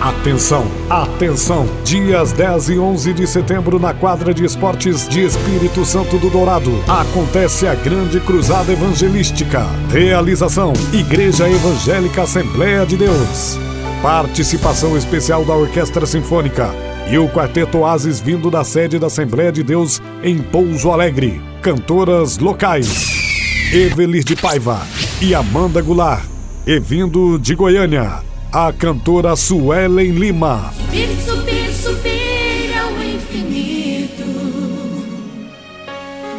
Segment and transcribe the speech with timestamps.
[0.00, 1.66] Atenção, atenção!
[1.82, 6.70] Dias 10 e 11 de setembro, na quadra de esportes de Espírito Santo do Dourado,
[6.86, 9.66] acontece a Grande Cruzada Evangelística.
[9.90, 13.58] Realização: Igreja Evangélica Assembleia de Deus.
[14.00, 16.72] Participação especial da Orquestra Sinfônica
[17.10, 21.42] e o Quarteto Oasis vindo da sede da Assembleia de Deus em Pouso Alegre.
[21.60, 24.80] Cantoras locais: Evelir de Paiva
[25.20, 26.24] e Amanda Goulart.
[26.64, 30.72] E vindo de Goiânia, a cantora Suelen Lima.
[30.74, 34.24] Subir, subir, subir ao infinito.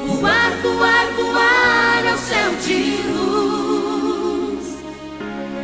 [0.07, 4.65] Voar, voar, voar ao céu de luz.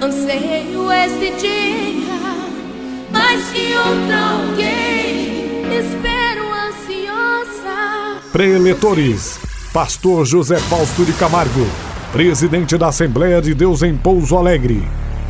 [0.02, 2.20] Anseio este dia,
[3.12, 5.66] mais que outro alguém.
[5.80, 8.22] Espero ansiosa.
[8.32, 9.40] Preletores,
[9.74, 11.66] Pastor José Fausto de Camargo,
[12.12, 14.88] presidente da Assembleia de Deus em Pouso Alegre,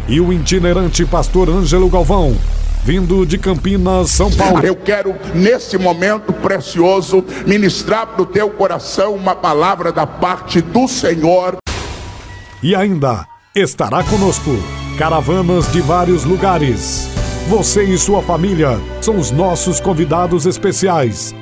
[0.07, 2.35] e o itinerante pastor Ângelo Galvão,
[2.83, 4.63] vindo de Campinas, São Paulo.
[4.63, 10.87] Eu quero, nesse momento precioso, ministrar para o teu coração uma palavra da parte do
[10.87, 11.57] Senhor.
[12.61, 13.25] E ainda
[13.55, 14.51] estará conosco
[14.97, 17.09] caravanas de vários lugares.
[17.47, 21.33] Você e sua família são os nossos convidados especiais.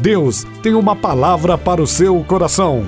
[0.00, 2.84] Deus tem uma palavra para o seu coração.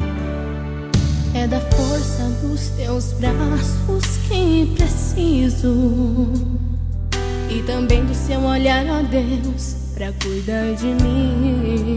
[1.34, 6.32] É da força dos teus braços que preciso.
[7.48, 11.89] E também do seu olhar, ó Deus, pra cuidar de mim.